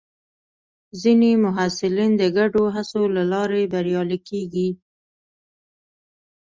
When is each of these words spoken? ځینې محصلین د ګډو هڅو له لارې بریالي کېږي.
ځینې 1.01 1.31
محصلین 1.43 2.11
د 2.17 2.23
ګډو 2.37 2.63
هڅو 2.75 3.03
له 3.15 3.23
لارې 3.31 3.69
بریالي 3.73 4.19
کېږي. 4.29 4.69